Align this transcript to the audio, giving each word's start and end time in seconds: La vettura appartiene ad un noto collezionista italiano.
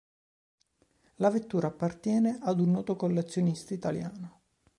La 1.17 1.29
vettura 1.29 1.67
appartiene 1.67 2.39
ad 2.41 2.59
un 2.59 2.71
noto 2.71 2.95
collezionista 2.95 3.75
italiano. 3.75 4.41